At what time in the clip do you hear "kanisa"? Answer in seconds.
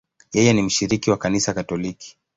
1.17-1.53